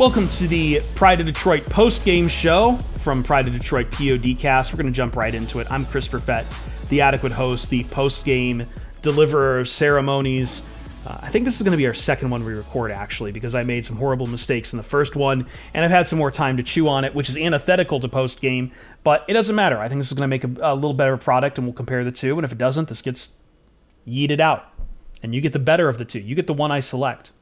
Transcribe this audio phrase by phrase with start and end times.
[0.00, 4.72] Welcome to the Pride of Detroit post game show from Pride of Detroit PODcast.
[4.72, 5.70] We're going to jump right into it.
[5.70, 8.64] I'm Chris Perfett, the adequate host, the post game
[9.02, 10.62] deliverer of ceremonies.
[11.06, 13.54] Uh, I think this is going to be our second one we record, actually, because
[13.54, 16.56] I made some horrible mistakes in the first one, and I've had some more time
[16.56, 18.72] to chew on it, which is antithetical to post game,
[19.04, 19.80] but it doesn't matter.
[19.80, 22.04] I think this is going to make a, a little better product, and we'll compare
[22.04, 23.36] the two, and if it doesn't, this gets
[24.08, 24.64] yeeted out.
[25.22, 26.20] And you get the better of the two.
[26.20, 27.32] You get the one I select.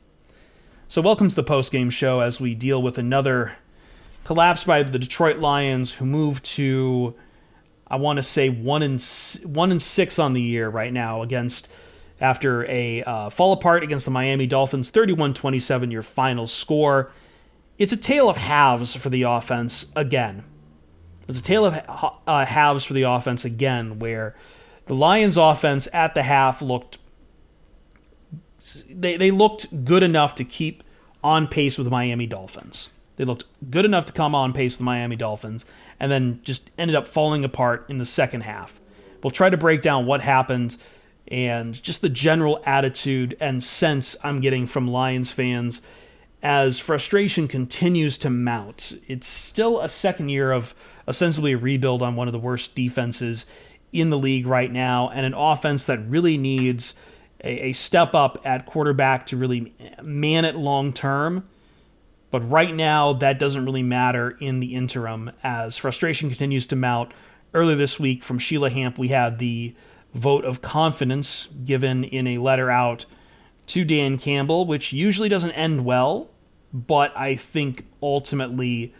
[0.90, 3.56] So, welcome to the post game show as we deal with another
[4.24, 7.14] collapse by the Detroit Lions, who moved to,
[7.88, 8.98] I want to say one and
[9.44, 11.68] one and six on the year right now against
[12.22, 17.12] after a uh, fall apart against the Miami Dolphins, 31-27 your final score.
[17.76, 20.42] It's a tale of halves for the offense again.
[21.28, 24.34] It's a tale of uh, halves for the offense again, where
[24.86, 26.96] the Lions' offense at the half looked
[28.88, 30.82] they, they looked good enough to keep
[31.22, 32.90] on pace with the Miami Dolphins.
[33.16, 35.64] They looked good enough to come on pace with the Miami Dolphins
[35.98, 38.80] and then just ended up falling apart in the second half.
[39.22, 40.76] We'll try to break down what happened
[41.26, 45.82] and just the general attitude and sense I'm getting from Lions fans
[46.42, 49.00] as frustration continues to mount.
[49.08, 50.74] It's still a second year of
[51.08, 53.46] ostensibly a rebuild on one of the worst defenses
[53.92, 56.94] in the league right now and an offense that really needs
[57.42, 61.48] a, a step up at quarterback to really man it long term.
[62.30, 67.12] But right now, that doesn't really matter in the interim as frustration continues to mount.
[67.54, 69.74] Earlier this week from Sheila Hamp, we had the
[70.14, 73.06] vote of confidence given in a letter out
[73.68, 76.28] to Dan Campbell, which usually doesn't end well,
[76.72, 78.92] but I think ultimately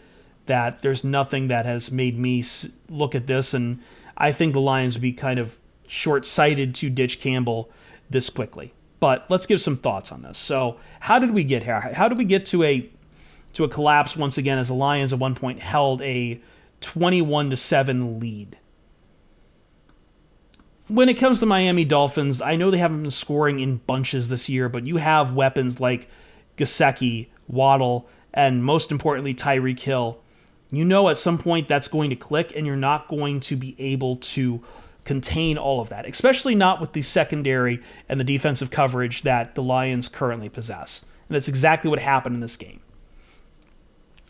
[0.47, 2.43] that there's nothing that has made me
[2.88, 3.81] look at this, and
[4.16, 7.70] I think the Lions would be kind of short sighted to ditch Campbell
[8.10, 8.72] this quickly.
[9.00, 10.38] But let's give some thoughts on this.
[10.38, 11.80] So, how did we get here?
[11.80, 12.91] How did we get to a
[13.54, 16.41] to a collapse once again as the Lions at one point held a
[16.80, 18.58] 21 to 7 lead?
[20.88, 24.48] When it comes to Miami Dolphins, I know they haven't been scoring in bunches this
[24.48, 26.08] year, but you have weapons like
[26.56, 30.19] Gesicki, Waddle, and most importantly Tyreek Hill.
[30.70, 33.76] You know at some point that's going to click and you're not going to be
[33.78, 34.62] able to
[35.08, 37.80] contain all of that, especially not with the secondary
[38.10, 41.06] and the defensive coverage that the Lions currently possess.
[41.26, 42.80] And that's exactly what happened in this game.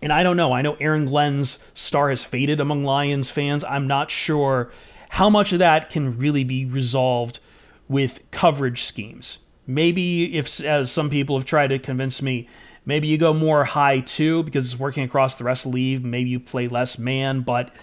[0.00, 0.52] And I don't know.
[0.52, 3.64] I know Aaron Glenn's star has faded among Lions fans.
[3.64, 4.70] I'm not sure
[5.08, 7.40] how much of that can really be resolved
[7.88, 9.40] with coverage schemes.
[9.66, 12.48] Maybe if, as some people have tried to convince me,
[12.86, 16.04] maybe you go more high two because it's working across the rest of the league.
[16.04, 17.74] Maybe you play less man, but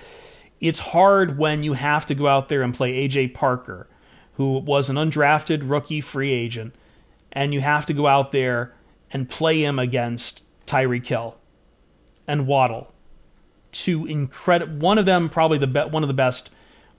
[0.67, 3.87] it's hard when you have to go out there and play AJ Parker,
[4.33, 6.73] who was an undrafted rookie free agent,
[7.31, 8.73] and you have to go out there
[9.11, 11.37] and play him against Tyreek Hill
[12.27, 12.91] and Waddle.
[13.71, 16.49] Two incredible, one of them probably the be- one of the best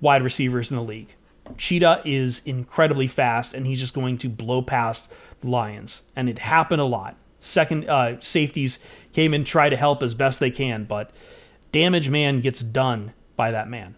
[0.00, 1.16] wide receivers in the league.
[1.56, 6.38] Cheetah is incredibly fast, and he's just going to blow past the Lions, and it
[6.38, 7.16] happened a lot.
[7.40, 8.78] Second uh, safeties
[9.12, 11.10] came and try to help as best they can, but
[11.72, 13.94] damage man gets done by that man.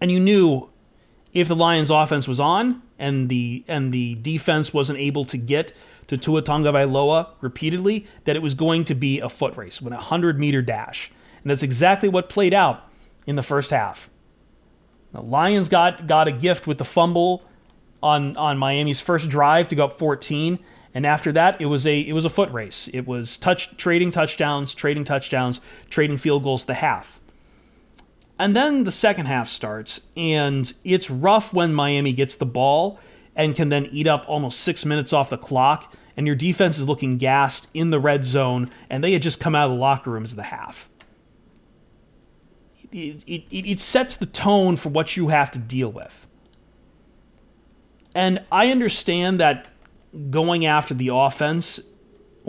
[0.00, 0.70] And you knew
[1.32, 5.72] if the Lions offense was on and the and the defense wasn't able to get
[6.06, 9.96] to Tua Tagovailoa repeatedly, that it was going to be a foot race, with a
[9.96, 11.10] 100 meter dash.
[11.42, 12.88] And that's exactly what played out
[13.26, 14.08] in the first half.
[15.12, 17.42] The Lions got got a gift with the fumble
[18.02, 20.58] on on Miami's first drive to go up 14,
[20.94, 22.88] and after that it was a it was a foot race.
[22.92, 27.20] It was touch trading touchdowns, trading touchdowns, trading field goals the half.
[28.38, 33.00] And then the second half starts, and it's rough when Miami gets the ball
[33.34, 36.88] and can then eat up almost six minutes off the clock, and your defense is
[36.88, 40.10] looking gassed in the red zone, and they had just come out of the locker
[40.10, 40.88] rooms of the half.
[42.92, 46.26] it, it, it sets the tone for what you have to deal with.
[48.14, 49.68] And I understand that
[50.30, 51.80] going after the offense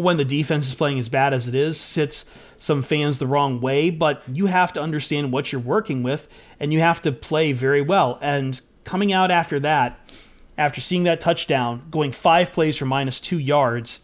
[0.02, 2.26] when the defense is playing as bad as it is sits
[2.58, 6.28] some fans the wrong way, but you have to understand what you're working with
[6.60, 8.18] and you have to play very well.
[8.22, 10.00] And coming out after that,
[10.58, 14.02] after seeing that touchdown, going five plays for minus two yards,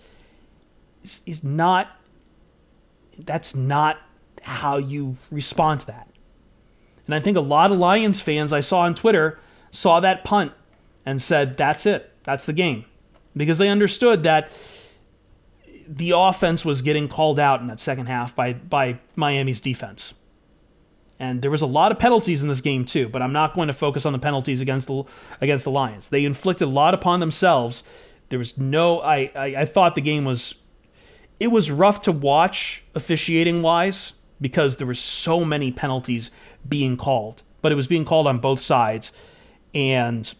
[1.04, 1.88] is, is not.
[3.18, 3.98] That's not
[4.42, 6.08] how you respond to that.
[7.06, 9.40] And I think a lot of Lions fans I saw on Twitter
[9.72, 10.52] saw that punt
[11.06, 12.12] and said, that's it.
[12.24, 12.86] That's the game.
[13.38, 14.52] Because they understood that
[15.88, 20.14] the offense was getting called out in that second half by, by Miami's defense.
[21.20, 23.68] And there was a lot of penalties in this game too, but I'm not going
[23.68, 25.04] to focus on the penalties against the
[25.40, 26.10] against the Lions.
[26.10, 27.84] They inflicted a lot upon themselves.
[28.30, 30.56] There was no I, I, I thought the game was
[31.40, 36.32] it was rough to watch officiating wise because there were so many penalties
[36.68, 39.14] being called, but it was being called on both sides.
[39.74, 40.34] And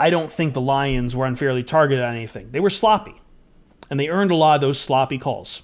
[0.00, 2.50] I don't think the Lions were unfairly targeted on anything.
[2.50, 3.17] They were sloppy,
[3.90, 5.62] and they earned a lot of those sloppy calls,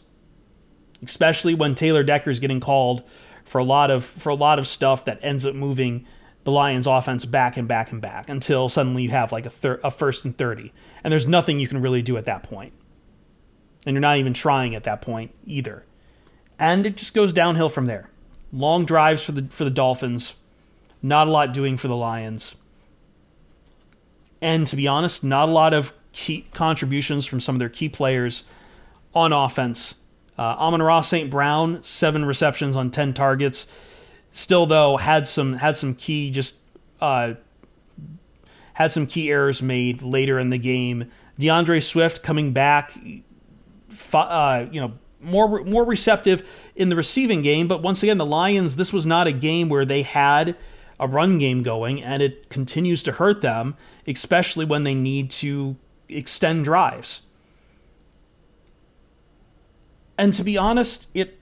[1.03, 3.03] especially when Taylor Decker is getting called
[3.44, 6.06] for a lot of for a lot of stuff that ends up moving
[6.44, 9.81] the Lions' offense back and back and back until suddenly you have like a, thir-
[9.82, 10.73] a first and thirty,
[11.03, 12.73] and there's nothing you can really do at that point,
[13.87, 15.85] and you're not even trying at that point either,
[16.59, 18.11] and it just goes downhill from there.
[18.53, 20.37] Long drives for the for the Dolphins,
[21.03, 22.56] not a lot doing for the Lions,
[24.41, 27.90] and to be honest, not a lot of key contributions from some of their key
[27.90, 28.49] players
[29.14, 29.96] on offense
[30.37, 31.31] uh, Amon-Ra St.
[31.31, 33.66] Brown, seven receptions on 10 targets.
[34.32, 36.56] Still, though, had some had some key just
[37.00, 37.34] uh,
[38.75, 41.11] had some key errors made later in the game.
[41.38, 42.93] D'Andre Swift coming back,
[44.12, 47.69] uh, you know, more more receptive in the receiving game.
[47.69, 50.56] But once again, the Lions, this was not a game where they had
[50.99, 55.76] a run game going, and it continues to hurt them, especially when they need to
[56.09, 57.23] extend drives.
[60.17, 61.39] And to be honest, it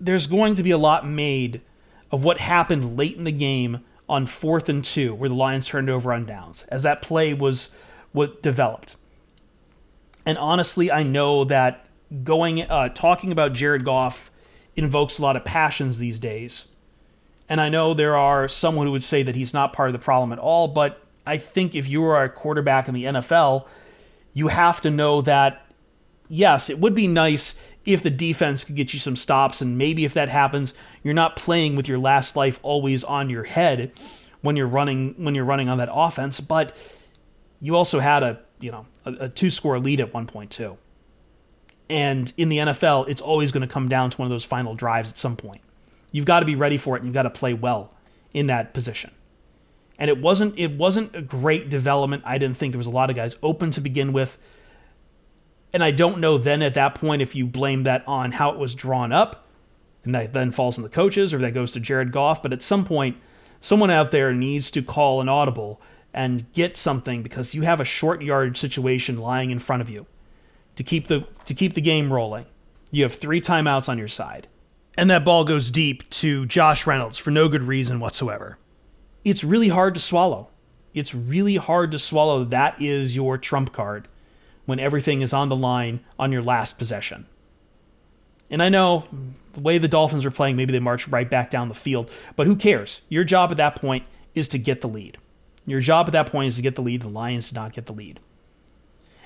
[0.00, 1.60] there's going to be a lot made
[2.10, 5.88] of what happened late in the game on fourth and two, where the Lions turned
[5.88, 7.70] over on downs, as that play was
[8.10, 8.96] what developed.
[10.26, 11.86] And honestly, I know that
[12.24, 14.30] going uh, talking about Jared Goff
[14.76, 16.66] invokes a lot of passions these days.
[17.48, 19.98] And I know there are someone who would say that he's not part of the
[19.98, 23.66] problem at all, but I think if you are a quarterback in the NFL,
[24.32, 25.66] you have to know that
[26.28, 30.04] yes, it would be nice if the defense could get you some stops, and maybe
[30.04, 33.92] if that happens, you're not playing with your last life always on your head
[34.40, 36.40] when you're running when you're running on that offense.
[36.40, 36.74] But
[37.60, 40.78] you also had a you know a, a two score lead at one point too.
[41.90, 44.74] And in the NFL, it's always going to come down to one of those final
[44.74, 45.60] drives at some point.
[46.10, 47.92] You've got to be ready for it, and you've got to play well
[48.32, 49.10] in that position.
[49.98, 52.22] And it wasn't it wasn't a great development.
[52.26, 54.38] I didn't think there was a lot of guys open to begin with.
[55.72, 58.58] And I don't know then at that point if you blame that on how it
[58.58, 59.46] was drawn up,
[60.04, 62.42] and that then falls on the coaches, or that goes to Jared Goff.
[62.42, 63.16] But at some point,
[63.60, 65.80] someone out there needs to call an audible
[66.12, 70.06] and get something because you have a short yardage situation lying in front of you
[70.76, 72.46] to keep the to keep the game rolling.
[72.90, 74.48] You have three timeouts on your side.
[74.98, 78.58] And that ball goes deep to Josh Reynolds for no good reason whatsoever.
[79.24, 80.48] It's really hard to swallow.
[80.94, 84.08] It's really hard to swallow that is your trump card
[84.66, 87.26] when everything is on the line on your last possession.
[88.50, 89.06] And I know
[89.54, 92.46] the way the Dolphins are playing, maybe they march right back down the field, but
[92.46, 93.02] who cares?
[93.08, 95.18] Your job at that point is to get the lead.
[95.66, 97.02] Your job at that point is to get the lead.
[97.02, 98.20] The Lions did not get the lead.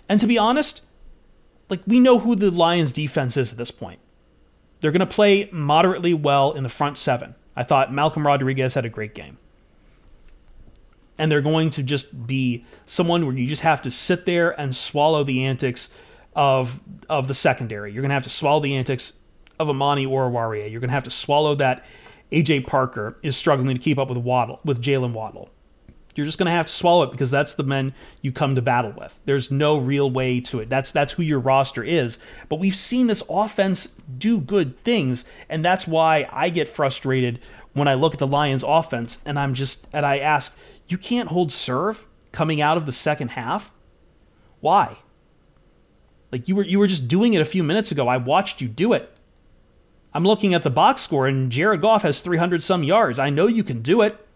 [0.08, 0.82] And to be honest,
[1.68, 4.00] like we know who the Lions defense is at this point.
[4.80, 7.34] They're going to play moderately well in the front seven.
[7.56, 9.38] I thought Malcolm Rodriguez had a great game
[11.18, 14.74] and they're going to just be someone where you just have to sit there and
[14.74, 15.88] swallow the antics
[16.34, 17.92] of of the secondary.
[17.92, 19.14] You're going to have to swallow the antics
[19.58, 20.70] of Amani Oruwariye.
[20.70, 21.84] You're going to have to swallow that
[22.30, 25.50] AJ Parker is struggling to keep up with Waddle with Jaylen Waddle.
[26.14, 27.92] You're just going to have to swallow it because that's the men
[28.22, 29.20] you come to battle with.
[29.26, 30.70] There's no real way to it.
[30.70, 32.18] That's that's who your roster is.
[32.48, 37.38] But we've seen this offense do good things, and that's why I get frustrated
[37.76, 40.56] when I look at the Lions offense and I'm just and I ask,
[40.88, 43.70] you can't hold serve coming out of the second half?
[44.60, 44.96] Why?
[46.32, 48.08] Like you were you were just doing it a few minutes ago.
[48.08, 49.18] I watched you do it.
[50.14, 53.18] I'm looking at the box score and Jared Goff has 300 some yards.
[53.18, 54.26] I know you can do it.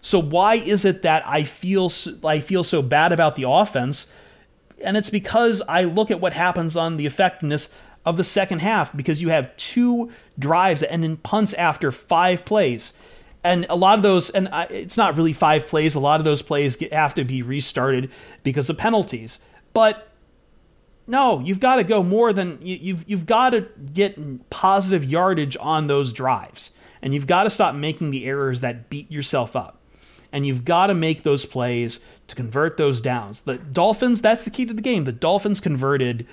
[0.00, 1.90] So why is it that I feel
[2.24, 4.06] I feel so bad about the offense?
[4.82, 7.68] And it's because I look at what happens on the effectiveness
[8.04, 12.44] of the second half because you have two drives that end in punts after five
[12.44, 12.92] plays.
[13.42, 16.42] And a lot of those, and it's not really five plays, a lot of those
[16.42, 18.10] plays have to be restarted
[18.42, 19.38] because of penalties.
[19.72, 20.08] But
[21.06, 25.56] no, you've got to go more than you, you've you've got to get positive yardage
[25.58, 29.80] on those drives, and you've got to stop making the errors that beat yourself up
[30.32, 33.42] and you've got to make those plays to convert those downs.
[33.42, 35.04] The Dolphins, that's the key to the game.
[35.04, 36.26] The Dolphins converted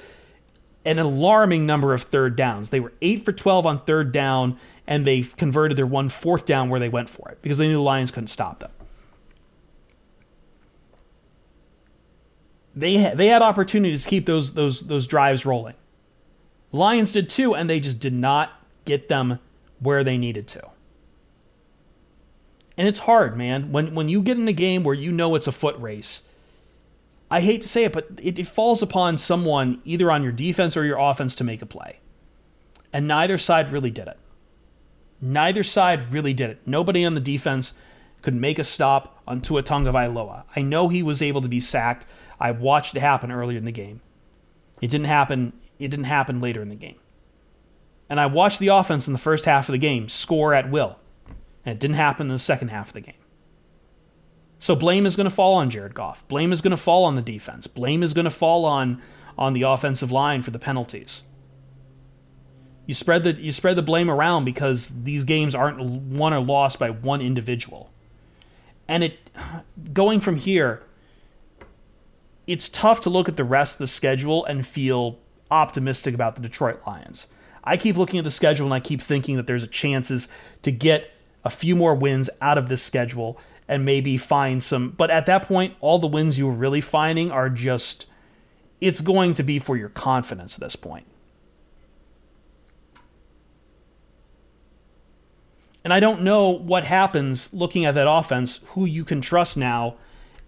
[0.86, 2.69] an alarming number of third downs.
[2.69, 6.69] They were 8 for 12 on third down, and they converted their one fourth down
[6.69, 8.72] where they went for it because they knew the Lions couldn't stop them.
[12.75, 15.74] They had, they had opportunities to keep those those those drives rolling.
[16.72, 18.51] Lions did too, and they just did not
[18.86, 19.39] get them
[19.79, 20.62] where they needed to.
[22.77, 23.72] And it's hard, man.
[23.72, 26.22] When when you get in a game where you know it's a foot race,
[27.29, 30.77] I hate to say it, but it, it falls upon someone either on your defense
[30.77, 32.00] or your offense to make a play.
[32.93, 34.17] And neither side really did it.
[35.19, 36.62] Neither side really did it.
[36.65, 37.74] Nobody on the defense
[38.22, 40.43] could make a stop on Tua Tagovailoa.
[40.55, 42.05] I know he was able to be sacked.
[42.39, 44.01] I watched it happen earlier in the game.
[44.81, 45.53] It didn't happen.
[45.79, 46.98] It didn't happen later in the game.
[48.10, 50.98] And I watched the offense in the first half of the game score at will.
[51.65, 53.15] And it didn't happen in the second half of the game.
[54.59, 56.27] So blame is going to fall on Jared Goff.
[56.27, 57.67] Blame is going to fall on the defense.
[57.67, 59.01] Blame is going to fall on
[59.37, 61.23] on the offensive line for the penalties.
[62.87, 66.79] You spread the you spread the blame around because these games aren't won or lost
[66.79, 67.91] by one individual.
[68.87, 69.19] And it
[69.93, 70.83] going from here,
[72.47, 75.19] it's tough to look at the rest of the schedule and feel
[75.51, 77.27] optimistic about the Detroit Lions.
[77.63, 80.29] I keep looking at the schedule and I keep thinking that there's a chances
[80.61, 81.11] to get
[81.43, 83.37] a few more wins out of this schedule
[83.67, 84.89] and maybe find some.
[84.91, 88.05] But at that point, all the wins you're really finding are just,
[88.79, 91.05] it's going to be for your confidence at this point.
[95.83, 99.95] And I don't know what happens looking at that offense, who you can trust now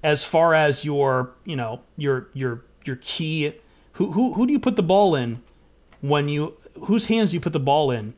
[0.03, 3.53] as far as your, you know, your your your key
[3.93, 5.41] who who who do you put the ball in
[6.01, 6.57] when you
[6.87, 8.15] whose hands do you put the ball in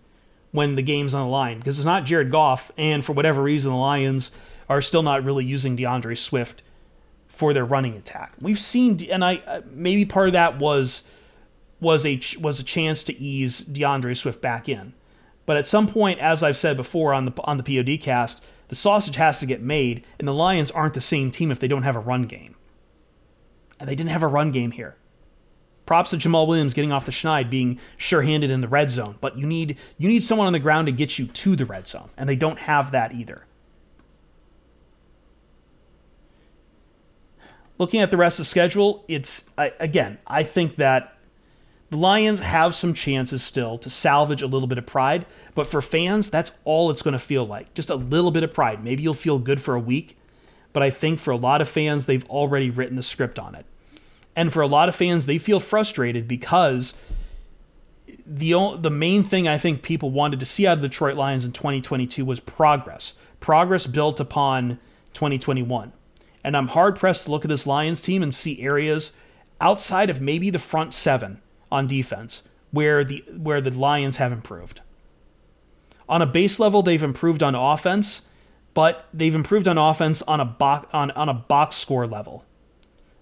[0.52, 3.72] when the game's on the line because it's not Jared Goff, and for whatever reason,
[3.72, 4.32] the Lions
[4.72, 6.62] are still not really using D'Andre Swift
[7.28, 8.34] for their running attack.
[8.40, 11.04] We've seen, and I uh, maybe part of that was
[11.82, 14.94] was a was a chance to ease D'Andre Swift back in,
[15.46, 18.76] but at some point, as I've said before on the on the POD cast, the
[18.76, 21.84] sausage has to get made, and the Lions aren't the same team if they don't
[21.84, 22.56] have a run game,
[23.78, 24.96] and they didn't have a run game here.
[25.86, 29.38] Props to Jamaal Williams getting off the schneid, being sure-handed in the red zone, but
[29.38, 32.10] you need you need someone on the ground to get you to the red zone,
[32.16, 33.46] and they don't have that either.
[37.78, 41.18] Looking at the rest of the schedule, it's I, again, I think that
[41.90, 45.26] the Lions have some chances still to salvage a little bit of pride,
[45.56, 47.74] but for fans, that's all it's going to feel like.
[47.74, 48.84] Just a little bit of pride.
[48.84, 50.18] Maybe you'll feel good for a week,
[50.72, 53.66] but I think for a lot of fans, they've already written the script on it.
[54.38, 56.94] And for a lot of fans, they feel frustrated because
[58.26, 61.44] the the main thing I think people wanted to see out of the Detroit Lions
[61.44, 63.16] in 2022 was progress.
[63.42, 64.80] Progress built upon
[65.14, 65.92] 2021.
[66.44, 69.14] And I'm hard pressed to look at this Lions team and see areas
[69.60, 74.82] outside of maybe the front 7 on defense where the where the Lions have improved.
[76.10, 78.24] On a base level, they've improved on offense,
[78.74, 82.46] but they've improved on offense on a box on, on a box score level.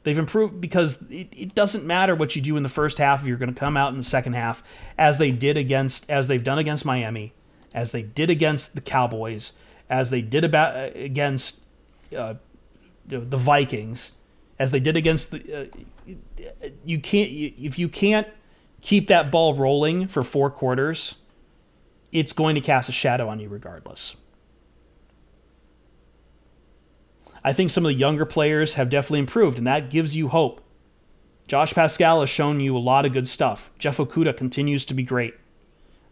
[0.03, 3.27] They've improved because it, it doesn't matter what you do in the first half if
[3.27, 4.63] you're going to come out in the second half,
[4.97, 7.33] as they did against, as they've done against Miami,
[7.73, 9.53] as they did against the Cowboys,
[9.89, 10.95] as they did about
[12.15, 12.35] uh,
[13.11, 14.11] against uh, the Vikings,
[14.57, 15.69] as they did against the.
[16.07, 16.15] Uh,
[16.83, 18.27] you can't if you can't
[18.81, 21.15] keep that ball rolling for four quarters,
[22.11, 24.15] it's going to cast a shadow on you regardless.
[27.43, 30.61] I think some of the younger players have definitely improved, and that gives you hope.
[31.47, 33.71] Josh Paschal has shown you a lot of good stuff.
[33.79, 35.35] Jeff Okudah continues to be great.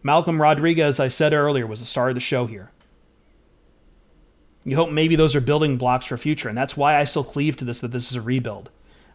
[0.01, 2.71] Malcolm Rodriguez, I said earlier, was the star of the show here.
[4.67, 7.55] You hope maybe those are building blocks for future, and that's why I still cleave
[7.55, 8.69] to this that this is a rebuild.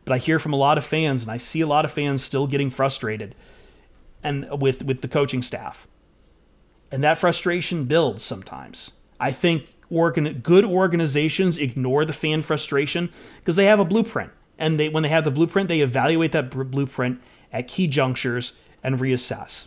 [0.06, 2.24] But I hear from a lot of fans, and I see a lot of fans
[2.24, 3.34] still getting frustrated
[4.22, 5.86] and with, with the coaching staff.
[6.90, 8.92] And that frustration builds sometimes.
[9.20, 14.32] I think organ- good organizations ignore the fan frustration because they have a blueprint.
[14.58, 17.20] And they, when they have the blueprint, they evaluate that blueprint
[17.52, 19.66] at key junctures and reassess.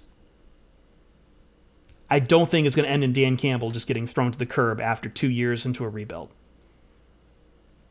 [2.09, 4.45] I don't think it's going to end in Dan Campbell just getting thrown to the
[4.45, 6.31] curb after two years into a rebuild.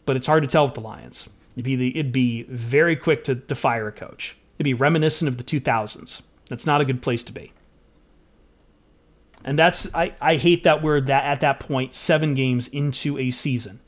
[0.07, 1.29] But it's hard to tell with the Lions.
[1.55, 4.37] It'd be, the, it'd be very quick to, to fire a coach.
[4.57, 6.23] It'd be reminiscent of the 2000s.
[6.49, 7.53] That's not a good place to be.
[9.45, 13.31] And that's I, I hate that we're that at that point seven games into a
[13.31, 13.81] season.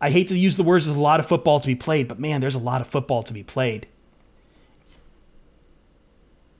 [0.00, 2.20] I hate to use the words there's a lot of football to be played, but
[2.20, 3.88] man, there's a lot of football to be played.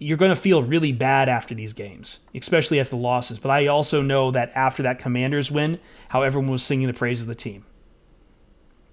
[0.03, 3.39] You're going to feel really bad after these games, especially after the losses.
[3.39, 5.79] But I also know that after that Commanders win,
[6.09, 7.65] how everyone was singing the praises of the team.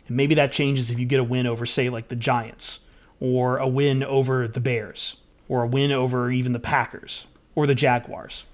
[0.08, 2.82] And maybe that changes if you get a win over, say, like the Giants,
[3.20, 7.76] or a win over the Bears, or a win over even the Packers, or the
[7.76, 8.46] Jaguars.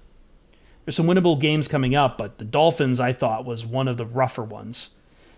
[0.84, 4.06] There's some winnable games coming up, but the Dolphins, I thought, was one of the
[4.06, 4.90] rougher ones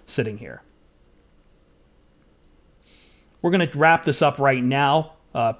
[0.06, 0.62] sitting here.
[3.40, 5.14] We're going to wrap this up right now.
[5.34, 5.54] Uh,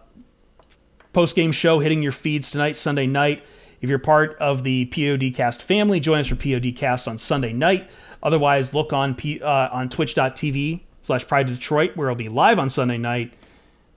[1.19, 3.45] Post game show hitting your feeds tonight, Sunday night.
[3.81, 7.91] If you're part of the PODcast family, join us for PODcast on Sunday night.
[8.23, 12.71] Otherwise, look on P, uh, on twitch.tv slash Pride Detroit, where it'll be live on
[12.71, 13.35] Sunday night,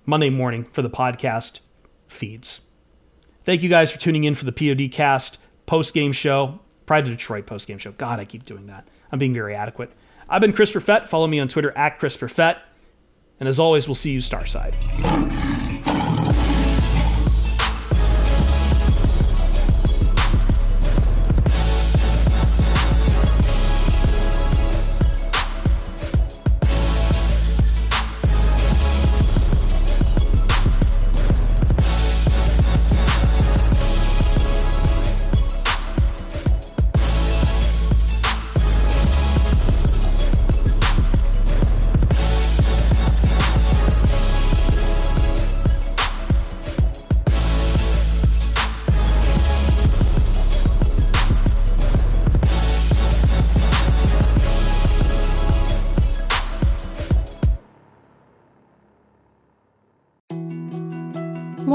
[0.04, 1.60] Monday morning for the podcast
[2.08, 2.62] feeds.
[3.44, 5.38] Thank you guys for tuning in for the PODcast
[5.68, 7.92] post game show, Pride of Detroit post game show.
[7.92, 8.88] God, I keep doing that.
[9.12, 9.92] I'm being very adequate.
[10.28, 11.08] I've been Chris Perfett.
[11.08, 12.58] Follow me on Twitter at Chris Perfett.
[13.40, 14.74] And as always, we'll see you Starside.